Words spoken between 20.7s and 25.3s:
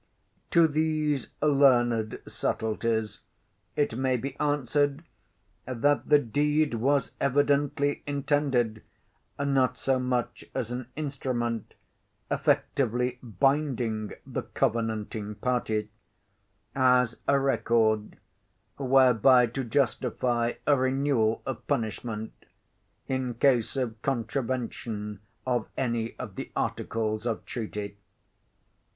renewal of punishment, in case of contravention